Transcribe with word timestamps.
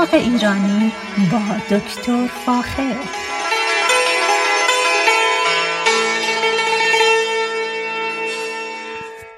باغ 0.00 0.14
ایرانی 0.14 0.92
با 1.32 1.76
دکتر 1.76 2.26
فاخر. 2.46 2.94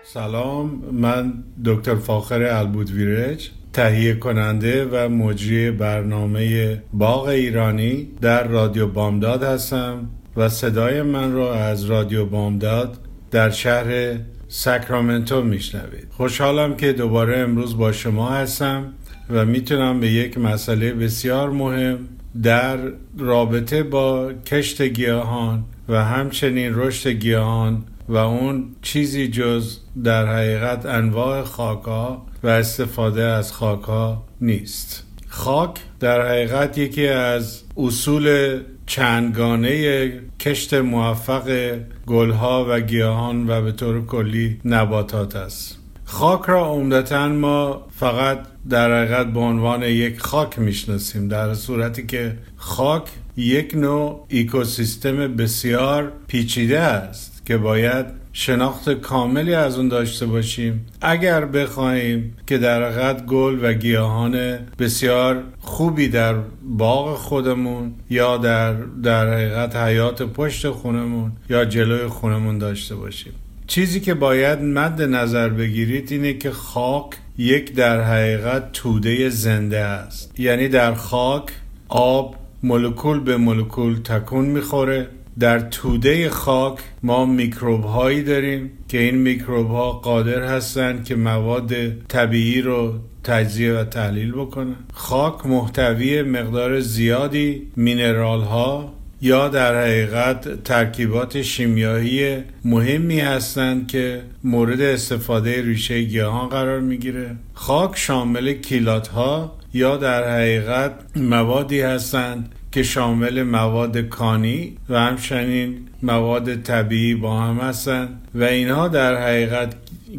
سلام 0.05 0.83
من 0.93 1.45
دکتر 1.65 1.95
فاخر 1.95 2.43
البودویرج 2.43 3.51
تهیه 3.73 4.15
کننده 4.15 4.85
و 4.85 5.09
مجری 5.09 5.71
برنامه 5.71 6.83
باغ 6.93 7.27
ایرانی 7.27 8.09
در 8.21 8.49
رادیو 8.49 8.87
بامداد 8.87 9.43
هستم 9.43 10.11
و 10.37 10.49
صدای 10.49 11.03
من 11.03 11.33
را 11.33 11.55
از 11.55 11.85
رادیو 11.85 12.27
بامداد 12.27 12.99
در 13.31 13.51
شهر 13.51 14.17
ساکرامنتو 14.49 15.43
میشنوید. 15.43 16.09
خوشحالم 16.11 16.77
که 16.77 16.93
دوباره 16.93 17.39
امروز 17.39 17.77
با 17.77 17.93
شما 17.93 18.31
هستم. 18.31 18.95
و 19.31 19.45
می‌تونم 19.45 20.01
به 20.01 20.11
یک 20.11 20.39
مسئله 20.39 20.93
بسیار 20.93 21.51
مهم 21.51 21.99
در 22.43 22.79
رابطه 23.19 23.83
با 23.83 24.33
کشت 24.33 24.83
گیاهان 24.83 25.65
و 25.89 26.05
همچنین 26.05 26.73
رشد 26.75 27.11
گیاهان 27.11 27.85
و 28.09 28.17
اون 28.17 28.65
چیزی 28.83 29.29
جز 29.29 29.79
در 30.05 30.27
حقیقت 30.27 30.87
انواع 30.87 31.43
خاکها 31.43 32.27
و 32.43 32.49
استفاده 32.49 33.23
از 33.23 33.53
خاکها 33.53 34.25
نیست. 34.41 35.07
خاک 35.29 35.71
در 36.01 36.29
حقیقت 36.29 36.79
یکی 36.79 37.09
از 37.09 37.63
اصول 37.77 38.59
چندگانه 38.87 40.13
کشت 40.41 40.75
موفق 40.75 41.77
گلها 42.07 42.67
و 42.69 42.81
گیاهان 42.81 43.51
و 43.51 43.63
به 43.63 43.73
طور 43.73 44.07
کلی 44.07 44.61
نباتات 44.65 45.37
است. 45.37 45.79
خاک 46.05 46.43
را 46.47 46.67
عمدتا 46.67 47.29
ما 47.29 47.87
فقط 47.91 48.39
در 48.71 49.05
حقیقت 49.05 49.27
به 49.27 49.41
عنوان 49.41 49.83
یک 49.83 50.21
خاک 50.21 50.59
می‌شناسیم 50.59 51.29
در 51.29 51.55
صورتی 51.55 52.07
که 52.07 52.39
خاک 52.57 53.03
یک 53.37 53.75
نوع 53.75 54.27
اکوسیستم 54.31 55.37
بسیار 55.37 56.13
پیچیده 56.27 56.81
است 56.81 57.47
که 57.47 57.57
باید 57.57 58.07
شناخت 58.33 58.91
کاملی 58.91 59.55
از 59.55 59.79
اون 59.79 59.89
داشته 59.89 60.27
باشیم. 60.27 60.87
اگر 61.01 61.45
بخواهیم 61.45 62.37
که 62.47 62.59
در 62.59 62.91
حقیقت 62.91 63.27
گل 63.27 63.59
و 63.63 63.73
گیاهان 63.73 64.59
بسیار 64.79 65.45
خوبی 65.61 66.09
در 66.09 66.35
باغ 66.63 67.17
خودمون 67.17 67.95
یا 68.11 68.37
در 68.37 68.73
در 69.03 69.35
حقیقت 69.35 69.77
حیات 69.77 70.23
پشت 70.23 70.71
خونمون 70.71 71.33
یا 71.51 71.65
جلوی 71.65 72.07
خونمون 72.07 72.59
داشته 72.59 72.95
باشیم. 72.95 73.33
چیزی 73.67 74.01
که 74.01 74.15
باید 74.15 74.59
مد 74.63 75.03
نظر 75.03 75.49
بگیرید 75.49 76.13
اینه 76.13 76.33
که 76.35 76.51
خاک 76.51 77.07
یک 77.39 77.75
در 77.75 78.01
حقیقت 78.01 78.73
توده 78.73 79.29
زنده 79.29 79.79
است. 79.79 80.41
یعنی 80.41 80.69
در 80.69 80.95
خاک 80.95 81.45
آب 81.89 82.37
مولکول 82.63 83.21
به 83.21 83.37
مولکول 83.37 84.03
تکون 84.05 84.45
می‌خوره. 84.45 85.09
در 85.39 85.61
توده 85.61 86.31
خاک 86.31 86.79
ما 87.03 87.27
میکروب 87.27 87.85
هایی 87.85 88.23
داریم 88.23 88.71
که 88.89 88.99
این 88.99 89.15
میکروب 89.15 89.71
ها 89.71 89.93
قادر 89.93 90.43
هستند 90.43 91.05
که 91.05 91.17
مواد 91.17 91.73
طبیعی 92.09 92.63
رو 92.63 92.95
تجزیه 93.25 93.73
و 93.73 93.85
تحلیل 93.85 94.33
بکنن. 94.33 94.77
خاک 94.93 95.47
محتوی 95.47 96.23
مقدار 96.23 96.81
زیادی 96.81 97.63
مینرال 97.77 98.41
ها 98.41 98.95
یا 99.23 99.49
در 99.49 99.83
حقیقت 99.83 100.65
ترکیبات 100.65 101.43
شیمیایی 101.43 102.37
مهمی 102.65 103.21
هستند 103.21 103.89
که 103.89 104.23
مورد 104.45 104.81
استفاده 104.81 105.63
ریشه 105.63 106.03
گیاهان 106.03 106.49
قرار 106.49 106.81
می‌گیره. 106.81 107.37
خاک 107.55 107.99
شامل 107.99 108.53
کیلات 108.53 109.09
ها 109.09 109.59
یا 109.75 109.97
در 109.97 110.31
حقیقت 110.31 110.93
موادی 111.17 111.81
هستند 111.81 112.55
که 112.73 112.83
شامل 112.83 113.43
مواد 113.43 113.99
کانی 113.99 114.77
و 114.89 115.01
همچنین 115.01 115.79
مواد 116.03 116.63
طبیعی 116.63 117.15
با 117.15 117.41
هم 117.41 117.57
هستند 117.57 118.29
و 118.35 118.45
اینها 118.45 118.89
در 118.89 119.23
حقیقت 119.23 119.75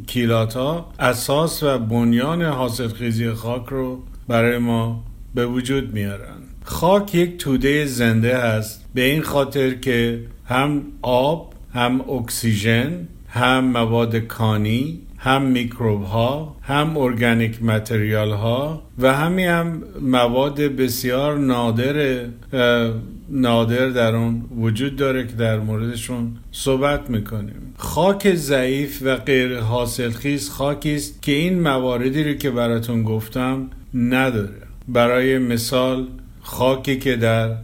کیلات 0.08 0.54
ها 0.54 0.94
اساس 1.00 1.64
و 1.64 1.78
بنیان 1.78 2.42
حاصلخیزی 2.42 3.32
خاک 3.32 3.66
رو 3.66 4.04
برای 4.28 4.58
ما 4.58 5.04
به 5.36 5.46
وجود 5.46 5.94
میارن. 5.94 6.38
خاک 6.64 7.16
یک 7.16 7.38
توده 7.38 7.86
زنده 7.86 8.38
هست 8.38 8.86
به 8.94 9.02
این 9.02 9.22
خاطر 9.22 9.74
که 9.74 10.20
هم 10.46 10.82
آب 11.02 11.54
هم 11.74 12.02
اکسیژن 12.10 13.08
هم 13.28 13.66
مواد 13.66 14.16
کانی 14.16 15.00
هم 15.18 15.42
میکروب 15.42 16.04
ها 16.04 16.56
هم 16.62 16.98
ارگانیک 16.98 17.64
متریال 17.64 18.32
ها 18.32 18.82
و 19.00 19.14
همین 19.14 19.48
هم 19.48 19.84
مواد 20.02 20.62
بسیار 20.62 21.38
نادر 21.38 22.26
نادر 23.30 23.90
در 23.90 24.16
اون 24.16 24.44
وجود 24.60 24.96
داره 24.96 25.28
که 25.28 25.34
در 25.34 25.60
موردشون 25.60 26.38
صحبت 26.52 27.10
می‌کنیم. 27.10 27.74
خاک 27.78 28.36
ضعیف 28.36 29.02
و 29.06 29.16
غیر 29.16 29.60
حاصلخیز 29.60 30.50
خاکی 30.50 30.96
است 30.96 31.22
که 31.22 31.32
این 31.32 31.60
مواردی 31.60 32.24
رو 32.24 32.34
که 32.34 32.52
براتون 32.52 33.04
گفتم 33.04 33.70
نداره. 33.94 34.63
برای 34.88 35.38
مثال 35.38 36.08
خاکی 36.42 37.00
که 37.00 37.16
در 37.16 37.56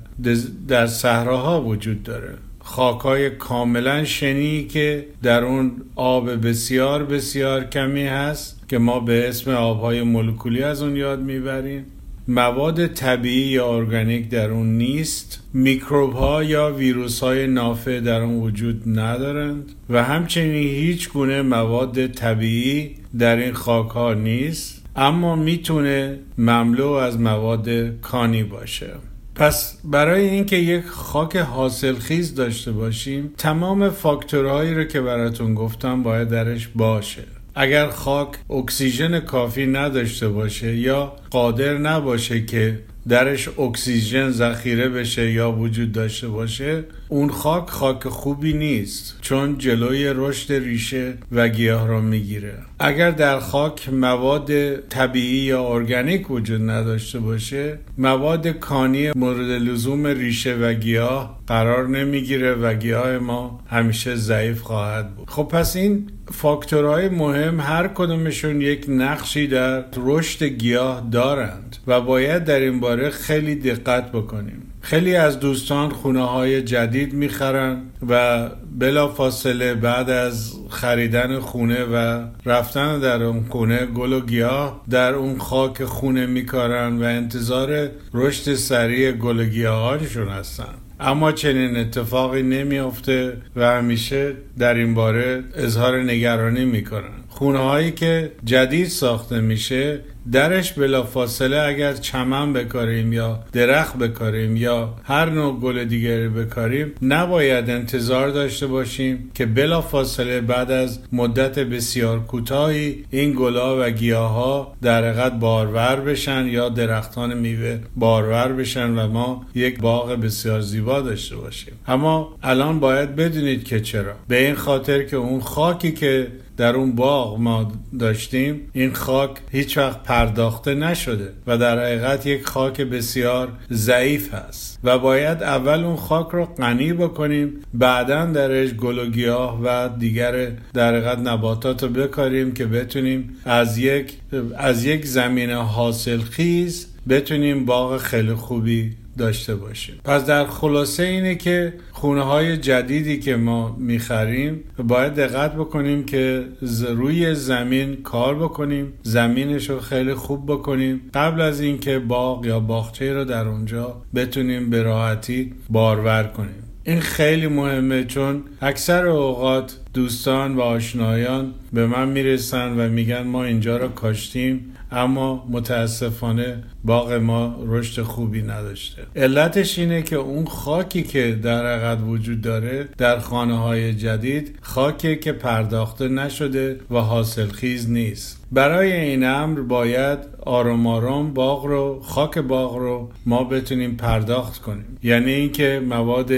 در 0.68 0.88
صحراها 0.88 1.62
وجود 1.62 2.04
داره. 2.04 2.34
خاکای 2.60 3.30
کاملا 3.30 4.04
شنی 4.04 4.64
که 4.64 5.06
در 5.24 5.44
اون 5.44 5.72
آب 5.96 6.48
بسیار 6.48 7.04
بسیار 7.06 7.64
کمی 7.64 8.04
هست 8.04 8.66
که 8.68 8.78
ما 8.78 9.00
به 9.00 9.30
اسم 9.30 9.52
آبهای 9.52 10.04
مولکولی 10.04 10.64
از 10.64 10.82
اون 10.82 10.96
یاد 10.96 11.20
می‌بریم. 11.20 11.86
مواد 12.28 12.88
طبیعی 12.88 13.48
یا 13.48 13.76
ارگانیک 13.76 14.30
در 14.30 14.52
اون 14.52 14.78
نیست. 14.78 15.44
میکروب 15.54 16.14
ها 16.14 16.44
یا 16.44 16.74
ویروس 16.78 17.20
های 17.20 17.48
نافع 17.48 18.00
در 18.00 18.22
اون 18.22 18.40
وجود 18.40 19.00
ندارند 19.00 19.72
و 19.90 20.04
همچنین 20.04 20.54
هیچ 20.54 21.10
گونه 21.10 21.42
مواد 21.42 22.08
طبیعی 22.08 22.96
در 23.20 23.36
این 23.36 23.54
خاک 23.54 23.90
ها 23.90 24.14
نیست. 24.14 24.79
اما 25.00 25.36
می‌تونه 25.36 26.20
مملو 26.38 26.88
از 26.88 27.20
مواد 27.20 27.70
کانی 28.02 28.44
باشه. 28.44 28.90
پس 29.36 29.78
برای 29.84 30.30
اینکه 30.30 30.56
یک 30.56 30.86
خاک 30.86 31.36
حاصلخیز 31.36 32.36
داشته 32.36 32.72
باشیم 32.72 33.34
تمام 33.38 33.90
فاکتورهایی 33.90 34.74
رو 34.74 34.84
که 34.84 35.02
براتون 35.02 35.56
گفتم 35.56 36.04
باید 36.04 36.30
درش 36.30 36.68
باشه. 36.76 37.24
اگر 37.56 37.88
خاک 37.88 38.28
اکسیژن 38.50 39.20
کافی 39.20 39.66
نداشته 39.66 40.30
باشه 40.30 40.76
یا 40.76 41.14
قادر 41.30 41.78
نباشه 41.78 42.46
که 42.46 42.80
درش 43.10 43.50
اکسیژن 43.60 44.30
ذخیره 44.30 44.90
بشه 44.90 45.32
یا 45.32 45.52
وجود 45.52 45.92
داشته 45.92 46.28
باشه 46.28 46.84
اون 47.10 47.30
خاک 47.30 47.70
خاک 47.70 48.08
خوبی 48.08 48.54
نیست 48.54 49.18
چون 49.22 49.58
جلوی 49.58 50.14
رشد 50.16 50.54
ریشه 50.54 51.14
و 51.32 51.50
گیاه 51.50 51.88
را 51.88 52.02
می‌گیره. 52.02 52.69
اگر 52.82 53.12
در 53.12 53.40
خاک 53.40 53.90
مواد 53.90 54.76
طبیعی 54.76 55.38
یا 55.38 55.64
ارگانیک 55.64 56.32
وجود 56.32 56.70
نداشته 56.70 57.20
باشه 57.20 57.80
مواد 57.98 58.48
کانی 58.48 59.12
مورد 59.16 59.50
لزوم 59.50 60.08
ریشه 60.08 60.56
و 60.56 60.74
گیاه 60.74 61.40
قرار 61.48 61.88
نمی‌گیره 61.88 62.56
و 62.56 62.74
گیاه 62.74 63.18
ما 63.18 63.60
همیشه 63.68 64.16
ضعیف 64.16 64.62
خواهد 64.62 65.16
بود. 65.16 65.30
خب 65.30 65.44
پس 65.44 65.76
این 65.76 66.08
فاکتورهای 66.32 67.10
مهم 67.10 67.60
هر 67.60 67.88
کدومشون 67.88 68.62
یک 68.62 68.86
نقشی 68.88 69.48
در 69.48 69.86
رشد 69.98 70.44
گیاه 70.44 71.08
دارند 71.12 71.78
و 71.88 72.02
باید 72.02 72.44
در 72.44 72.60
این 72.60 72.80
باره 72.80 73.10
خیلی 73.10 73.56
دقت 73.56 74.12
بکنیم. 74.12 74.62
خیلی 74.82 75.16
از 75.16 75.40
دوستان 75.40 75.90
خونه 75.90 76.26
های 76.26 76.62
جدید 76.62 77.14
می‌خرن 77.14 77.82
و 78.10 78.50
بلا 78.80 79.08
فاصله 79.08 79.74
بعد 79.74 80.10
از 80.10 80.54
خریدن 80.70 81.40
خونه 81.40 81.84
و 81.84 82.26
رفتن 82.46 83.00
در 83.00 83.24
اون 83.24 83.46
خونه 83.50 83.86
گل 83.86 84.14
و 84.14 84.26
گیاه 84.26 84.82
در 84.90 85.14
اون 85.14 85.38
خاک 85.38 85.84
خونه 85.86 86.26
میکارن 86.26 86.98
و 86.98 87.04
انتظار 87.04 87.90
رشد 88.14 88.54
سریع 88.54 89.12
گل 89.12 89.40
و 89.40 89.44
گیاهانشون 89.46 90.28
هستن. 90.28 90.76
اما 91.00 91.32
چنین 91.32 91.78
اتفاقی 91.78 92.44
نمیافته 92.44 93.38
و 93.56 93.66
همیشه 93.66 94.34
در 94.60 94.74
این 94.74 94.94
باره 94.94 95.44
اظهار 95.56 96.04
نگرانی 96.04 96.66
می‌کنن. 96.66 97.20
خونه 97.30 97.60
هایی 97.60 97.92
که 97.92 98.32
جدید 98.46 98.88
ساخته 98.88 99.42
میشه 99.42 100.00
درش 100.32 100.74
بلا 100.74 101.04
فاصله 101.04 101.60
اگر 101.60 101.94
چمن 101.94 102.54
بکاریم 102.54 103.14
یا 103.14 103.40
درخت 103.52 103.98
بکاریم 103.98 104.56
یا 104.56 104.96
هر 105.04 105.30
نوع 105.30 105.60
گل 105.60 105.86
دیگری 105.86 106.28
بکاریم 106.28 106.92
نباید 107.02 107.70
انتظار 107.70 108.30
داشته 108.30 108.68
باشیم 108.68 109.32
که 109.34 109.46
بلا 109.46 109.82
فاصله 109.82 110.42
بعد 110.42 110.72
از 110.72 111.00
مدت 111.12 111.60
بسیار 111.60 112.20
کوتاهی 112.20 113.06
این 113.12 113.36
گلا 113.38 113.82
و 113.82 113.90
گیاها 113.90 114.76
در 114.82 115.04
حقیقت 115.04 115.34
بارور 115.40 115.96
بشن 115.96 116.48
یا 116.48 116.70
درختان 116.70 117.34
میوه 117.34 117.80
بارور 117.96 118.54
بشن 118.54 119.00
و 119.00 119.08
ما 119.08 119.46
یک 119.56 119.80
باغ 119.80 120.12
بسیار 120.12 120.62
زیبا 120.62 121.02
داشته 121.02 121.36
باشیم. 121.36 121.74
اما 121.88 122.36
الان 122.44 122.80
باید 122.80 123.16
بدونید 123.16 123.64
که 123.64 123.80
چرا. 123.80 124.14
به 124.28 124.46
این 124.46 124.56
خاطر 124.56 125.04
که 125.04 125.18
اون 125.18 125.42
خاکی 125.42 125.92
که 125.92 126.28
در 126.60 126.76
اون 126.76 126.96
باغ 126.96 127.40
ما 127.40 127.72
داشتیم 128.00 128.62
این 128.74 128.94
خاک 128.94 129.32
هیچ 129.52 129.78
وقت 129.78 130.04
پرداخته 130.04 130.74
نشده 130.74 131.30
و 131.48 131.58
در 131.58 131.80
حقیقت 131.80 132.26
یک 132.26 132.46
خاک 132.46 132.82
بسیار 132.82 133.50
ضعیف 133.72 134.34
هست 134.34 134.80
و 134.84 135.00
باید 135.00 135.44
اول 135.44 135.84
اون 135.84 135.96
خاک 135.96 136.28
رو 136.32 136.46
غنی 136.46 136.94
بکنیم 136.94 137.54
بعدا 137.74 138.26
درش 138.26 138.74
گل 138.74 139.00
و 139.00 139.06
گیاه 139.06 139.62
و 139.64 139.90
دیگر 140.00 140.52
در 140.74 140.96
حقیقت 140.96 141.20
نباتات 141.20 141.84
رو 141.84 141.90
بکاریم 141.90 142.54
که 142.54 142.66
بتونیم 142.66 143.38
از 143.46 143.78
یک 143.78 144.14
از 144.58 144.86
یک 144.86 145.06
زمین 145.06 145.50
حاصل 145.50 146.20
خیز 146.20 146.88
بتونیم 147.10 147.66
باغ 147.66 147.98
خیلی 147.98 148.34
خوبی 148.34 148.92
داشته 149.20 149.56
باشیم. 149.56 149.96
پس 150.04 150.26
در 150.26 150.46
خلاصه 150.46 151.04
اینه 151.04 151.36
که 151.36 151.74
خونه 151.92 152.22
های 152.22 152.58
جدیدی 152.58 153.20
که 153.20 153.36
ما 153.36 153.76
می‌خریم 153.80 154.64
باید 154.88 155.14
دقت 155.14 155.56
بکنیم 155.56 156.06
که 156.06 156.46
روی 156.88 157.36
زمین 157.36 157.96
کار 158.04 158.36
بکنیم 158.36 158.94
زمینش 159.04 159.70
رو 159.70 159.80
خیلی 159.80 160.14
خوب 160.14 160.46
بکنیم. 160.52 161.02
قبل 161.14 161.42
از 161.42 161.62
اینکه 161.62 162.00
باغ 162.00 162.46
یا 162.46 162.60
باغچه 162.60 163.14
رو 163.14 163.24
در 163.26 163.48
اونجا 163.48 164.02
بتونیم 164.16 164.70
به 164.70 164.84
راحتی 164.84 165.54
بارور 165.70 166.24
کنیم. 166.24 166.64
این 166.84 167.00
خیلی 167.00 167.48
مهمه 167.48 168.04
چون 168.04 168.44
اکثر 168.62 169.08
اوقات 169.08 169.78
دوستان 169.94 170.56
و 170.56 170.62
آشنایان 170.62 171.54
به 171.74 171.86
من 171.88 172.10
می‌رسن 172.10 172.80
و 172.80 172.90
میگن 172.90 173.22
ما 173.22 173.44
اینجا 173.44 173.78
رو 173.78 173.88
کاشتیم. 173.88 174.76
اما 174.92 175.46
متاسفانه 175.50 176.64
باغ 176.84 177.12
ما 177.14 177.56
رشد 177.66 178.02
خوبی 178.02 178.42
نداشته. 178.42 179.02
علتش 179.16 179.80
اینه 179.80 180.02
که 180.02 180.16
اون 180.16 180.46
خاکی 180.46 181.04
که 181.04 181.40
در 181.44 181.66
عقد 181.66 182.08
وجود 182.08 182.42
داره 182.42 182.90
در 182.98 183.20
خانه 183.20 183.58
های 183.58 183.94
جدید 183.94 184.56
خاکی 184.62 185.16
که 185.16 185.32
پرداخته 185.32 186.08
نشده 186.08 186.80
و 186.92 186.98
حاصلخیز 186.98 187.90
نیست. 187.90 188.46
برای 188.52 188.94
این 188.94 189.24
امر 189.24 189.60
باید 189.62 190.20
آرام 190.46 190.88
آرام 190.88 191.34
باغ 191.34 191.66
رو 191.66 192.00
خاک 192.04 192.38
باغ 192.38 192.78
رو 192.78 193.10
ما 193.26 193.44
بتونیم 193.44 193.96
پرداخت 193.96 194.62
کنیم. 194.62 194.98
یعنی 195.04 195.32
اینکه 195.32 195.82
مواد 195.90 196.32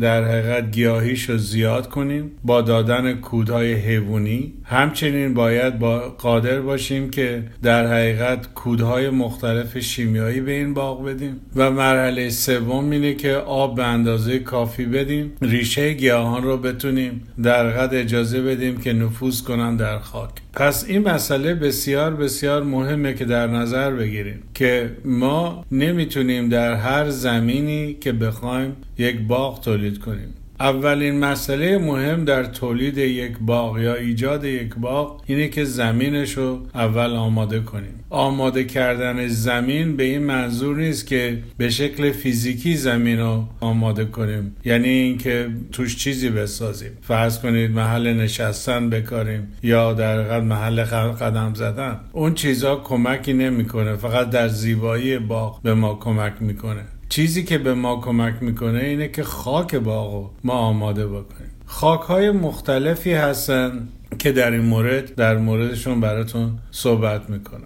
در 0.00 0.24
حقیقت 0.24 0.70
گیاهیش 0.70 1.30
رو 1.30 1.38
زیاد 1.38 1.88
کنیم. 1.88 2.30
با 2.44 2.62
دادن 2.62 3.14
کودهای 3.14 3.74
حیوانی. 3.74 4.52
همچنین 4.64 5.34
باید 5.34 5.78
با 5.78 5.98
قادر 5.98 6.60
باشیم 6.60 7.10
که 7.10 7.42
در 7.62 7.86
حقیقت 7.86 8.54
کودهای 8.54 9.10
مختلف 9.10 9.78
شیمیایی 9.78 10.40
به 10.40 10.52
این 10.52 10.74
باغ 10.74 11.04
بدیم. 11.04 11.40
و 11.56 11.70
مرحله 11.70 12.30
سوم 12.30 12.90
اینه 12.90 13.14
که 13.14 13.32
آب 13.32 13.76
به 13.76 13.84
اندازه 13.84 14.38
کافی 14.38 14.84
بدیم. 14.84 15.32
ریشه 15.42 15.92
گیاهان 15.92 16.42
رو 16.42 16.56
بتونیم 16.56 17.20
در 17.42 17.70
حقیقت 17.70 17.92
اجازه 17.92 18.42
بدیم 18.42 18.80
که 18.80 18.92
نفوذ 18.92 19.42
کنن 19.42 19.76
در 19.76 19.98
خاک. 19.98 20.30
پس 20.52 20.84
این 20.88 21.08
مسئله 21.08 21.54
بسیار 21.54 22.14
بسیار 22.14 22.62
مهمه 22.62 23.14
که 23.14 23.24
در 23.24 23.46
نظر 23.46 23.90
بگیریم 23.90 24.42
که 24.54 24.90
ما 25.04 25.64
نمی‌تونیم 25.72 26.48
در 26.48 26.74
هر 26.74 27.10
زمینی 27.10 27.94
که 27.94 28.12
بخوایم 28.12 28.76
یک 28.98 29.20
باغ 29.20 29.60
تولید 29.76 29.98
کنیم. 29.98 30.34
اولین 30.60 31.18
مسئله 31.18 31.78
مهم 31.78 32.24
در 32.24 32.44
تولید 32.44 32.98
یک 32.98 33.32
باغ 33.40 33.78
یا 33.78 33.94
ایجاد 33.94 34.44
یک 34.44 34.74
باغ 34.74 35.22
اینه 35.26 35.48
که 35.48 35.64
زمینش 35.64 36.32
رو 36.32 36.66
اول 36.74 37.10
آماده 37.10 37.60
کنیم. 37.60 37.94
آماده 38.10 38.64
کردن 38.64 39.28
زمین 39.28 39.96
به 39.96 40.04
این 40.04 40.22
منظور 40.22 40.76
نیست 40.76 41.06
که 41.06 41.38
به 41.56 41.70
شکل 41.70 42.12
فیزیکی 42.12 42.76
زمین 42.76 43.18
رو 43.18 43.44
آماده 43.60 44.04
کنیم. 44.04 44.56
یعنی 44.64 44.88
اینکه 44.88 45.48
توش 45.72 45.96
چیزی 45.96 46.30
بسازیم. 46.30 46.90
فرض 47.02 47.38
کنید 47.38 47.70
محل 47.70 48.14
نشستن 48.14 48.90
بکاریم 48.90 49.48
یا 49.62 49.92
در 49.92 50.40
محل 50.40 50.84
قدم 50.84 51.54
زدن. 51.54 52.00
اون 52.12 52.34
چیزها 52.34 52.76
کمکی 52.76 53.32
نمی‌کنه. 53.32 53.96
فقط 53.96 54.30
در 54.30 54.48
زیبایی 54.48 55.18
باغ 55.18 55.62
به 55.62 55.74
ما 55.74 55.94
کمک 55.94 56.32
می‌کنه. 56.40 56.82
چیزی 57.08 57.44
که 57.44 57.58
به 57.58 57.74
ما 57.74 58.00
کمک 58.00 58.34
می‌کنه 58.40 58.78
اینه 58.80 59.08
که 59.08 59.22
خاک 59.22 59.74
باغ 59.74 60.30
ما 60.44 60.52
آماده 60.52 61.06
بکنیم. 61.06 61.50
خاک 61.66 62.00
های 62.00 62.30
مختلفی 62.30 63.12
هستن 63.12 63.88
که 64.18 64.32
در 64.32 64.50
این 64.50 64.64
مورد 64.64 65.14
در 65.14 65.36
موردشون 65.36 66.00
براتون 66.00 66.58
صحبت 66.70 67.30
می‌کنم. 67.30 67.60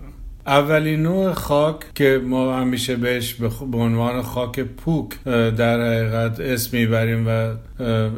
اولین 0.47 1.03
نوع 1.03 1.33
خاک 1.33 1.77
که 1.95 2.21
ما 2.25 2.57
همیشه 2.57 2.97
بهش 2.97 3.35
به 3.73 3.79
عنوان 3.79 4.23
خاک 4.23 4.61
پوک 4.61 5.23
در 5.57 5.81
حقیقت 5.81 6.41
اسم 6.41 6.77
می‌بریم 6.77 7.27
و 7.27 7.31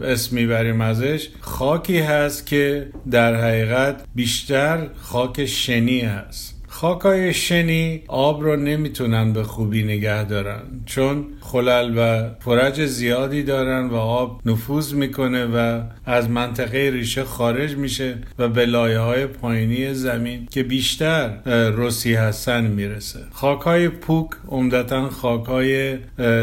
اسم 0.04 0.36
می‌بریم 0.36 0.80
ازش 0.80 1.28
خاکی 1.40 1.98
هست 1.98 2.46
که 2.46 2.88
در 3.10 3.34
حقیقت 3.34 4.04
بیشتر 4.14 4.86
خاک 4.96 5.46
شنی 5.46 6.00
هست. 6.00 6.61
خاکای 6.72 7.34
شنی 7.34 8.02
آب 8.08 8.42
رو 8.42 8.56
نمی‌تونن 8.56 9.32
به 9.32 9.42
خوبی 9.42 9.82
نگه 9.82 10.24
دارن 10.24 10.62
چون 10.86 11.24
خلل 11.40 11.94
و 11.96 12.28
پرج 12.28 12.86
زیادی 12.86 13.42
دارن 13.42 13.86
و 13.86 13.94
آب 13.96 14.40
نفوذ 14.46 14.94
می‌کنه 14.94 15.44
و 15.44 15.80
از 16.06 16.30
منطقه 16.30 16.90
ریشه 16.92 17.24
خارج 17.24 17.76
میشه 17.76 18.18
و 18.38 18.48
به 18.48 18.66
لایه 18.66 18.98
های 18.98 19.26
پایینی 19.26 19.94
زمین 19.94 20.46
که 20.50 20.62
بیشتر 20.62 21.38
رسی 21.76 22.14
هستن 22.14 22.64
می‌رسه. 22.66 23.20
خاکای 23.32 23.88
پوک 23.88 24.30
عمدتا 24.48 25.08
خاکای 25.08 25.96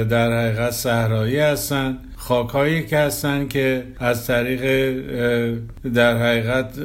در 0.09 0.31
حقیقت 0.31 0.71
صحرایی 0.71 1.37
هستن. 1.37 1.97
خاکهایی 2.19 2.85
که 2.85 2.97
هستن 2.97 3.47
که 3.47 3.83
از 3.99 4.27
طریق 4.27 4.93
در 5.93 6.17
حقیقت 6.17 6.79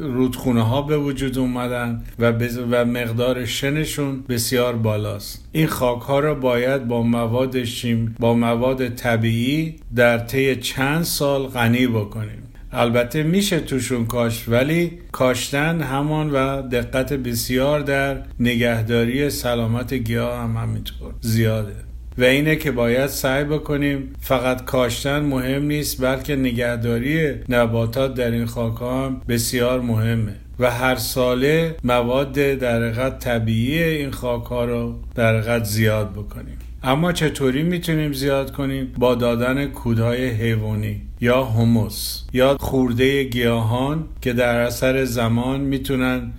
رودخونه 0.00 0.62
ها 0.62 0.82
به 0.82 0.98
وجود 0.98 1.38
اومدن 1.38 2.02
و, 2.18 2.32
و 2.70 2.84
مقدار 2.84 3.44
شنشون 3.44 4.24
بسیار 4.28 4.76
بالاست. 4.76 5.48
این 5.52 5.66
خاک 5.66 6.02
ها 6.02 6.18
را 6.20 6.34
باید 6.34 6.88
با 6.88 7.02
مواد 7.02 7.64
شیم 7.64 8.16
با 8.18 8.34
مواد 8.34 8.88
طبیعی 8.88 9.74
در 9.96 10.18
طی 10.18 10.56
چند 10.56 11.02
سال 11.02 11.46
غنی 11.46 11.86
بکنیم. 11.86 12.42
البته 12.72 13.22
میشه 13.22 13.60
توشون 13.60 14.06
کاشت 14.06 14.48
ولی 14.48 14.98
کاشتن 15.12 15.80
همان 15.80 16.30
و 16.30 16.62
دقت 16.62 17.12
بسیار 17.12 17.80
در 17.80 18.22
نگهداری 18.40 19.30
سلامت 19.30 19.94
گیاه 19.94 20.38
هم 20.38 20.56
همینطور 20.56 21.14
زیاده. 21.20 21.89
و 22.20 22.24
اینه 22.24 22.56
که 22.56 22.70
باید 22.70 23.06
سعی 23.06 23.44
بکنیم 23.44 24.12
فقط 24.20 24.64
کاشتن 24.64 25.20
مهم 25.20 25.64
نیست 25.64 26.02
بلکه 26.02 26.36
نگهداری 26.36 27.34
نباتات 27.48 28.14
در 28.14 28.30
این 28.30 28.46
خاک 28.46 28.82
هم 28.82 29.20
بسیار 29.28 29.80
مهمه 29.80 30.34
و 30.58 30.70
هر 30.70 30.96
ساله 30.96 31.76
مواد 31.84 32.32
در 32.32 33.10
طبیعی 33.10 33.82
این 33.82 34.10
خاک 34.10 34.44
ها 34.44 34.64
رو 34.64 34.94
در 35.14 35.64
زیاد 35.64 36.12
بکنیم. 36.12 36.58
اما 36.82 37.12
چطوری 37.12 37.62
می‌تونیم 37.62 38.12
زیاد 38.12 38.52
کنیم؟ 38.52 38.92
با 38.98 39.14
دادن 39.14 39.66
کودهای 39.66 40.28
حیوانی. 40.28 41.02
یا 41.20 41.44
هموس 41.44 42.22
یا 42.32 42.56
خورده 42.60 43.24
گیاهان 43.24 44.04
که 44.20 44.32
در 44.32 44.60
اثر 44.60 45.04
زمان 45.04 45.60
می‌تونن 45.60 46.32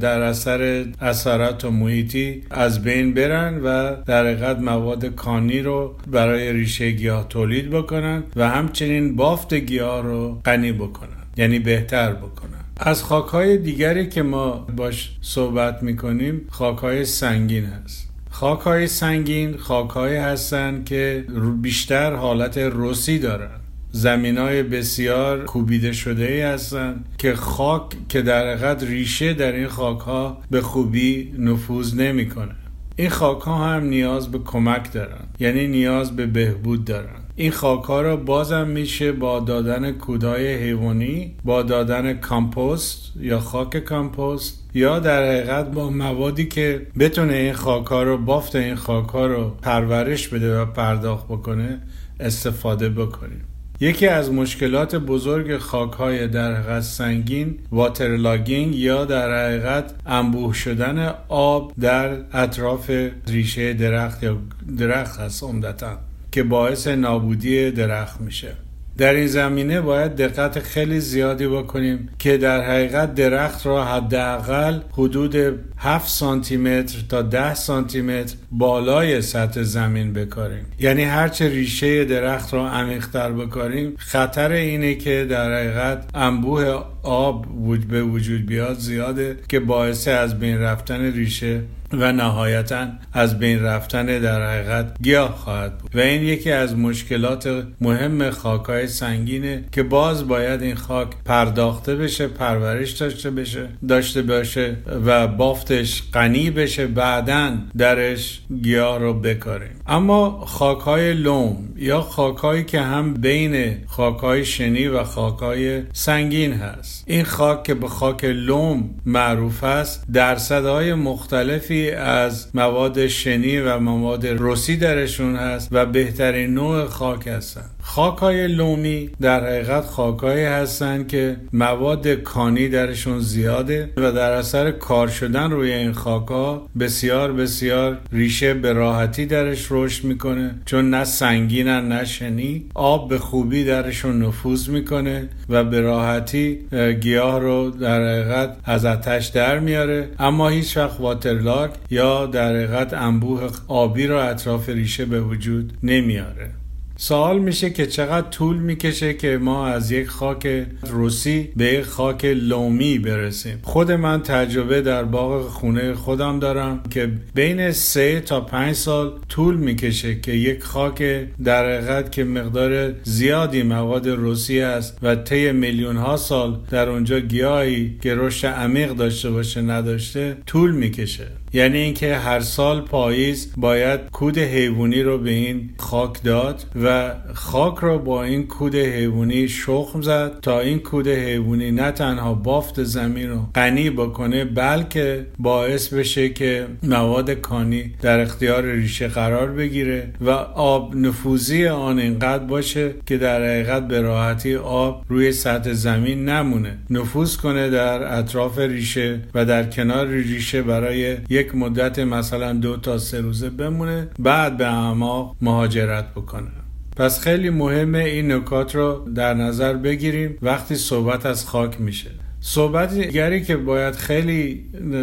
در 0.00 0.20
اثر 0.20 0.84
اثرات 1.00 1.64
و 1.64 1.70
محیطی 1.70 2.42
از 2.50 2.82
بین 2.82 3.14
برن 3.14 3.60
و 3.64 3.96
در 4.06 4.26
حقیقت 4.26 4.58
مواد 4.58 5.06
کانی 5.06 5.60
رو 5.60 5.94
برای 6.06 6.52
ریشه 6.52 6.90
گیاه 6.90 7.28
تولید 7.28 7.70
بکنن 7.70 8.22
و 8.36 8.48
همچنین 8.48 9.16
بافت 9.16 9.54
گیاه 9.54 10.02
رو 10.02 10.40
غنی 10.44 10.72
بکنن 10.72 11.08
یعنی 11.36 11.58
بهتر 11.58 12.12
بکنن. 12.12 12.48
از 12.76 13.02
خاکهای 13.02 13.58
دیگری 13.58 14.08
که 14.08 14.22
ما 14.22 14.66
باش 14.76 15.16
صحبت 15.20 15.82
می‌کنیم 15.82 16.40
خاکهای 16.50 17.04
سنگین 17.04 17.64
هست. 17.64 18.08
خاکهای 18.30 18.86
سنگین 18.86 19.56
خاکهایی 19.56 20.16
هستند 20.16 20.84
که 20.84 21.24
بیشتر 21.62 22.14
حالت 22.14 22.58
رسی 22.58 23.18
دارن. 23.18 23.61
زمین 23.92 24.38
های 24.38 24.62
بسیار 24.62 25.44
کوبیده 25.44 25.92
شده 25.92 26.24
ای 26.24 26.40
هستند 26.40 27.04
که 27.18 27.34
خاک 27.34 27.82
که 28.08 28.22
در 28.22 28.46
حقیقت 28.46 28.82
ریشه 28.82 29.34
در 29.34 29.52
این 29.52 29.68
خاک 29.68 30.00
ها 30.00 30.38
به 30.50 30.60
خوبی 30.60 31.34
نفوذ 31.38 31.94
نمی‌کنه. 31.94 32.54
این 32.96 33.10
خاک 33.10 33.40
ها 33.40 33.68
هم 33.68 33.84
نیاز 33.84 34.30
به 34.30 34.38
کمک 34.38 34.92
دارن 34.92 35.24
یعنی 35.40 35.68
نیاز 35.68 36.16
به 36.16 36.26
بهبود 36.26 36.84
دارن 36.84 37.22
این 37.36 37.50
خاک 37.50 37.84
ها 37.84 38.00
را 38.00 38.16
بازم 38.16 38.68
میشه 38.68 39.12
با 39.12 39.40
دادن 39.40 39.92
کودای 39.92 40.54
حیوانی 40.54 41.34
با 41.44 41.62
دادن 41.62 42.12
کامپوست 42.12 43.12
یا 43.20 43.40
خاک 43.40 43.76
کامپوست 43.76 44.70
یا 44.74 44.98
در 44.98 45.28
حقیقت 45.28 45.70
با 45.70 45.90
موادی 45.90 46.48
که 46.48 46.86
بتونه 46.98 47.32
این 47.32 47.52
خاک 47.52 47.86
ها 47.86 48.02
رو 48.02 48.18
بافت 48.18 48.56
این 48.56 48.74
خاک 48.74 49.08
ها 49.08 49.26
رو 49.26 49.50
پرورش 49.62 50.28
بده 50.28 50.60
و 50.60 50.64
پرداخت 50.66 51.26
بکنه 51.26 51.80
استفاده 52.20 52.88
بکنیم. 52.88 53.44
یکی 53.82 54.06
از 54.06 54.32
مشکلات 54.32 54.94
بزرگ 54.96 55.58
خاک 55.58 55.92
های 55.92 56.28
در 56.28 56.54
حقیقت 56.54 56.80
سنگین 56.80 57.58
واترلاگینگ 57.72 58.74
یا 58.74 59.04
در 59.04 59.46
حقیقت 59.46 59.94
انبوه 60.06 60.54
شدن 60.54 61.14
آب 61.28 61.72
در 61.80 62.16
اطراف 62.32 62.90
ریشه 63.28 63.72
درخت 63.72 64.22
یا 64.22 64.36
درخت 64.78 65.20
هست 65.20 65.42
عمدتا 65.42 65.98
که 66.32 66.42
باعث 66.42 66.86
نابودی 66.86 67.70
درخت 67.70 68.20
میشه. 68.20 68.56
در 68.98 69.14
این 69.14 69.26
زمینه 69.26 69.80
باید 69.80 70.16
دقت 70.16 70.58
خیلی 70.58 71.00
زیادی 71.00 71.46
بکنیم 71.46 72.08
که 72.18 72.36
در 72.36 72.60
حقیقت 72.60 73.14
درخت 73.14 73.66
را 73.66 73.84
حداقل 73.84 74.80
حدود 74.92 75.36
7 75.78 76.08
سانتی 76.08 76.56
متر 76.56 76.98
تا 77.08 77.22
10 77.22 77.54
سانتی 77.54 78.02
متر 78.02 78.34
بالای 78.52 79.22
سطح 79.22 79.62
زمین 79.62 80.12
بکاریم. 80.12 80.66
یعنی 80.80 81.02
هرچه 81.02 81.48
ریشه 81.48 82.04
درخت 82.04 82.54
رو 82.54 82.60
عمیقتر 82.60 83.32
بکاریم 83.32 83.94
خطر 83.98 84.52
اینه 84.52 84.94
که 84.94 85.26
در 85.30 85.54
حقیقت 85.54 86.04
انبوه 86.14 86.84
آب 87.02 87.46
به 87.88 88.02
وجود 88.02 88.46
بیاد 88.46 88.78
زیاده 88.78 89.36
که 89.48 89.60
باعث 89.60 90.08
از 90.08 90.38
بین 90.38 90.58
رفتن 90.58 91.12
ریشه 91.12 91.60
و 91.92 92.12
نهایتا 92.12 92.86
از 93.12 93.38
بین 93.38 93.62
رفتن 93.62 94.06
در 94.06 94.50
حقیقت 94.50 95.02
گیاه 95.02 95.36
خواهد 95.36 95.78
بود. 95.78 95.96
و 95.96 96.00
این 96.00 96.22
یکی 96.22 96.52
از 96.52 96.76
مشکلات 96.76 97.64
مهم 97.80 98.30
خاکهای 98.30 98.86
سنگینه 98.86 99.64
که 99.72 99.82
باز 99.82 100.28
باید 100.28 100.62
این 100.62 100.74
خاک 100.74 101.08
پرداخته 101.24 101.96
بشه 101.96 102.28
پرورش 102.28 102.90
داشته 102.90 103.30
بشه 103.30 103.68
داشته 103.88 104.22
باشه 104.22 104.76
و 105.04 105.28
بافتش 105.28 106.02
غنی 106.12 106.50
بشه 106.50 106.86
بعدا 106.86 107.54
درش 107.78 108.40
گیاه 108.62 108.98
رو 108.98 109.14
بکاریم. 109.14 109.80
اما 109.86 110.44
خاکهای 110.46 111.14
لوم 111.14 111.56
یا 111.76 112.00
خاکهایی 112.00 112.64
که 112.64 112.80
هم 112.80 113.14
بین 113.14 113.76
خاکهای 113.86 114.44
شنی 114.44 114.86
و 114.86 115.04
خاکهای 115.04 115.82
سنگین 115.92 116.52
هست. 116.52 116.91
این 117.06 117.24
خاک 117.24 117.62
که 117.62 117.74
به 117.74 117.88
خاک 117.88 118.24
لوم 118.24 118.90
معروف 119.06 119.64
است 119.64 120.04
درصدهای 120.12 120.94
مختلفی 120.94 121.90
از 121.90 122.48
مواد 122.54 123.06
شنی 123.06 123.58
و 123.58 123.78
مواد 123.78 124.26
رسی 124.26 124.76
درشون 124.76 125.36
هست 125.36 125.68
و 125.72 125.86
بهترین 125.86 126.54
نوع 126.54 126.86
خاک 126.86 127.26
هستن. 127.26 127.70
خاکای 127.84 128.48
لومی 128.48 129.10
در 129.20 129.46
حقیقت 129.46 129.84
خاکایی 129.84 130.44
هستند 130.44 131.08
که 131.08 131.36
مواد 131.52 132.08
کانی 132.08 132.68
درشون 132.68 133.20
زیاده 133.20 133.90
و 133.96 134.12
در 134.12 134.32
اثر 134.32 134.70
کار 134.70 135.08
شدن 135.08 135.50
روی 135.50 135.72
این 135.72 135.92
خاکا 135.92 136.66
بسیار 136.78 137.32
بسیار 137.32 137.98
ریشه 138.12 138.54
به 138.54 138.72
راحتی 138.72 139.26
درش 139.26 139.66
رشد 139.70 140.04
می‌کنه 140.04 140.54
چون 140.64 140.90
نه 140.90 141.04
سنگینن 141.04 141.88
نه 141.88 142.04
شنی 142.04 142.64
آب 142.74 143.08
به 143.08 143.18
خوبی 143.18 143.64
درشون 143.64 144.22
نفوذ 144.22 144.68
می‌کنه 144.68 145.28
و 145.48 145.64
به 145.64 145.80
راحتی 145.80 146.58
گیاه 147.00 147.40
رو 147.40 147.70
در 147.70 148.00
حقیقت 148.00 148.56
از 148.64 148.84
آتش 148.84 149.26
در 149.26 149.58
میاره. 149.58 150.08
اما 150.18 150.48
هیچ 150.48 150.76
وقت 150.76 151.00
واترلاک 151.00 151.70
یا 151.90 152.26
در 152.26 152.56
حقیقت 152.56 152.94
انبوه 152.94 153.50
آبی 153.68 154.06
رو 154.06 154.16
اطراف 154.16 154.68
ریشه 154.68 155.04
به 155.04 155.20
وجود 155.20 155.72
نمیاره. 155.82 156.61
سوال 157.04 157.38
میشه 157.38 157.70
که 157.70 157.86
چقدر 157.86 158.28
طول 158.28 158.56
می‌کشه 158.56 159.14
که 159.14 159.38
ما 159.38 159.66
از 159.66 159.90
یک 159.90 160.08
خاک 160.08 160.66
روسی 160.82 161.48
به 161.56 161.64
یک 161.64 161.84
خاک 161.84 162.24
لومی 162.24 162.98
برسیم. 162.98 163.58
خود 163.62 163.92
من 163.92 164.22
تجربه 164.22 164.80
در 164.80 165.04
باغ 165.04 165.48
خونه 165.48 165.94
خودم 165.94 166.38
دارم 166.38 166.82
که 166.90 167.10
بین 167.34 167.72
سه 167.72 168.20
تا 168.20 168.40
پنج 168.40 168.74
سال 168.74 169.12
طول 169.28 169.56
می‌کشه 169.56 170.20
که 170.20 170.32
یک 170.32 170.62
خاک 170.62 171.02
در 171.44 171.76
حقیقت 171.76 172.12
که 172.12 172.24
مقدار 172.24 172.92
زیادی 173.02 173.62
مواد 173.62 174.08
روسی 174.08 174.60
است 174.60 174.98
و 175.02 175.14
طی 175.16 175.52
میلیون 175.52 175.96
ها 175.96 176.16
سال 176.16 176.58
در 176.70 176.88
اونجا 176.88 177.20
گیاهی 177.20 177.98
که 178.02 178.14
رشد 178.14 178.46
عمیق 178.46 178.92
داشته 178.92 179.30
باشه 179.30 179.62
نداشته 179.62 180.36
طول 180.46 180.70
می‌کشه. 180.70 181.41
یعنی 181.52 181.78
اینکه 181.78 182.16
هر 182.16 182.40
سال 182.40 182.80
پاییز 182.80 183.52
باید 183.56 184.00
کود 184.12 184.38
حیوانی 184.38 185.02
رو 185.02 185.18
به 185.18 185.30
این 185.30 185.70
خاک 185.78 186.22
داد 186.22 186.64
و 186.84 187.14
خاک 187.34 187.78
رو 187.78 187.98
با 187.98 188.24
این 188.24 188.46
کود 188.46 188.74
حیوانی 188.74 189.48
شخم 189.48 190.02
زد 190.02 190.40
تا 190.40 190.60
این 190.60 190.78
کود 190.78 191.08
حیوانی 191.08 191.70
نه 191.70 191.90
تنها 191.90 192.34
بافت 192.34 192.82
زمین 192.82 193.30
رو 193.30 193.38
غنی 193.54 193.90
بکنه 193.90 194.44
بلکه 194.44 195.26
باعث 195.38 195.92
بشه 195.94 196.28
که 196.28 196.66
مواد 196.82 197.30
کانی 197.30 197.94
در 198.02 198.20
اختیار 198.20 198.62
ریشه 198.62 199.08
قرار 199.08 199.50
بگیره 199.50 200.12
و 200.20 200.30
آب 200.54 200.96
نفوذی 200.96 201.66
آن 201.66 201.98
اینقدر 201.98 202.44
باشه 202.44 202.94
که 203.06 203.18
در 203.18 203.44
حقیقت 203.44 203.88
به 203.88 204.00
راحتی 204.00 204.54
آب 204.56 205.04
روی 205.08 205.32
سطح 205.32 205.72
زمین 205.72 206.28
نمونه. 206.28 206.78
نفوذ 206.90 207.36
کنه 207.36 207.70
در 207.70 208.18
اطراف 208.18 208.58
ریشه 208.58 209.20
و 209.34 209.44
در 209.44 209.64
کنار 209.64 210.06
ریشه 210.06 210.62
برای 210.62 211.16
یک 211.30 211.41
مدت 211.54 211.98
مثلا 211.98 212.52
دو 212.52 212.76
تا 212.76 212.98
سه 212.98 213.20
روزه 213.20 213.50
بمونه 213.50 214.08
بعد 214.18 214.56
به 214.56 214.66
اعماق 214.66 215.36
مهاجرت 215.40 216.10
بکنه. 216.10 216.50
پس 216.96 217.20
خیلی 217.20 217.50
مهمه 217.50 217.98
این 217.98 218.32
نکات 218.32 218.74
رو 218.74 219.08
در 219.14 219.34
نظر 219.34 219.74
بگیریم. 219.74 220.38
وقتی 220.42 220.74
صحبت 220.74 221.26
از 221.26 221.46
خاک 221.46 221.80
میشه. 221.80 222.10
صحبت 222.40 222.94
دیگری 222.94 223.42
که 223.42 223.56
باید 223.56 223.94
خیلی 223.94 224.54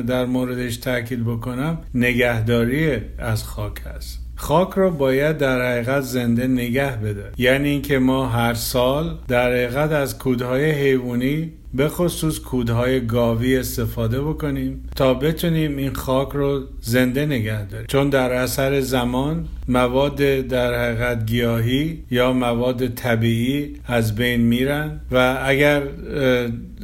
در 0.07 0.25
موردش 0.25 0.77
تاکید 0.77 1.25
بکنم 1.25 1.77
نگهداری 1.93 2.97
از 3.17 3.43
خاک 3.43 3.87
است 3.95 4.19
خاک 4.39 4.69
رو 4.69 4.91
باید 4.91 5.37
در 5.37 5.71
حقیقت 5.71 6.01
زنده 6.01 6.47
نگه 6.47 6.97
بده. 6.97 7.31
یعنی 7.37 7.69
اینکه 7.69 7.99
ما 7.99 8.27
هر 8.27 8.53
سال 8.53 9.17
در 9.27 9.51
حقیقت 9.51 9.91
از 9.91 10.17
کودهای 10.17 10.71
حیوانی 10.71 11.51
به 11.73 11.89
خصوص 11.89 12.39
کودهای 12.39 13.05
گاوی 13.05 13.57
استفاده 13.57 14.21
بکنیم 14.21 14.89
تا 14.95 15.13
بتونیم 15.13 15.77
این 15.77 15.93
خاک 15.93 16.29
رو 16.29 16.63
زنده 16.81 17.25
نگه 17.25 17.65
داریم. 17.67 17.87
چون 17.87 18.09
در 18.09 18.33
اثر 18.33 18.81
زمان 18.81 19.47
مواد 19.69 20.15
در 20.47 20.73
حقیقت 20.73 21.25
گیاهی 21.25 22.03
یا 22.11 22.33
مواد 22.33 22.87
طبیعی 22.87 23.75
از 23.85 24.15
بین 24.15 24.41
میرن 24.41 24.99
و 25.11 25.39
اگر 25.45 25.83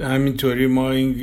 همینطوری 0.04 0.68
ما 0.68 0.92
این 0.92 1.15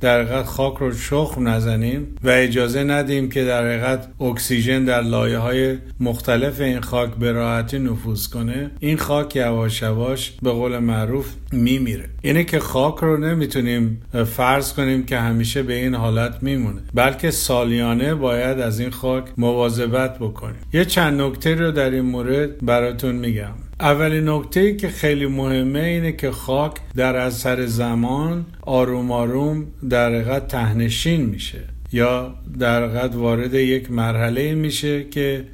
در 0.00 0.22
حقیقت 0.22 0.44
خاک 0.44 0.76
رو 0.78 0.92
شخم 0.92 1.48
نزنیم 1.48 2.06
و 2.24 2.28
اجازه 2.28 2.84
ندیم 2.84 3.28
که 3.28 3.44
در 3.44 3.66
حقیقت 3.66 4.08
اکسیژن 4.20 4.84
در 4.84 5.02
لایه 5.02 5.38
های 5.38 5.76
مختلف 6.00 6.60
این 6.60 6.80
خاک 6.80 7.14
به 7.14 7.32
راحتی 7.32 7.78
نفوذ 7.78 8.26
کنه 8.26 8.70
این 8.80 8.96
خاک 8.96 9.36
یواش 9.36 9.82
یواش 9.82 10.32
به 10.42 10.50
قول 10.50 10.78
معروف 10.78 11.34
میمیره. 11.52 12.04
اینه 12.22 12.44
که 12.44 12.58
خاک 12.58 12.94
رو 12.94 13.16
نمی‌تونیم 13.16 14.02
فرض 14.36 14.72
کنیم 14.72 15.06
که 15.06 15.18
همیشه 15.18 15.62
به 15.62 15.74
این 15.74 15.94
حالت 15.94 16.42
میمونه 16.42 16.80
بلکه 16.94 17.30
سالیانه 17.30 18.14
باید 18.14 18.60
از 18.60 18.80
این 18.80 18.90
خاک 18.90 19.24
مواظبت 19.36 20.18
بکنیم. 20.18 20.60
یه 20.78 20.84
چند 20.84 21.20
نکته 21.20 21.54
رو 21.54 21.70
در 21.70 21.90
این 21.90 22.00
مورد 22.00 22.66
براتون 22.66 23.14
میگم. 23.16 23.54
اولین 23.80 24.28
نکته 24.28 24.76
که 24.76 24.88
خیلی 24.88 25.26
مهمه 25.26 25.80
اینه 25.80 26.12
که 26.12 26.30
خاک 26.30 26.72
در 26.96 27.16
اثر 27.16 27.66
زمان 27.66 28.46
آروم 28.60 29.12
آروم 29.12 29.66
در 29.90 30.14
حقیقت 30.14 30.48
تهنشین 30.48 31.20
میشه 31.20 31.58
یا 31.92 32.34
در 32.58 33.06
وارد 33.06 33.54
یک 33.54 33.90
مرحله 33.90 34.54
میشه 34.54 35.04
که 35.04 35.44